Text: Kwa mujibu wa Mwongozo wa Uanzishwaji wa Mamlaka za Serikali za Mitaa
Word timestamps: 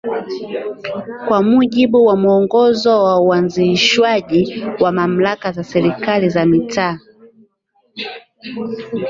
Kwa 1.27 1.43
mujibu 1.43 2.05
wa 2.05 2.15
Mwongozo 2.17 3.03
wa 3.03 3.21
Uanzishwaji 3.21 4.63
wa 4.79 4.91
Mamlaka 4.91 5.51
za 5.51 5.63
Serikali 5.63 6.29
za 6.29 6.45
Mitaa 6.45 6.99